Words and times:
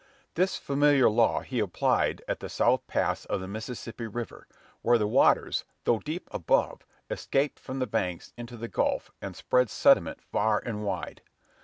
This 0.33 0.57
familiar 0.57 1.07
law 1.11 1.41
he 1.41 1.59
applied 1.59 2.23
at 2.27 2.39
the 2.39 2.49
South 2.49 2.87
Pass 2.87 3.23
of 3.25 3.39
the 3.39 3.47
Mississippi 3.47 4.07
River, 4.07 4.47
where 4.81 4.97
the 4.97 5.05
waters, 5.05 5.63
though 5.83 5.99
deep 5.99 6.27
above, 6.31 6.81
escaped 7.11 7.59
from 7.59 7.77
the 7.77 7.85
banks 7.85 8.33
into 8.35 8.57
the 8.57 8.67
Gulf, 8.67 9.11
and 9.21 9.35
spread 9.35 9.69
sediment 9.69 10.19
far 10.19 10.57
and 10.65 10.83
wide. 10.83 11.21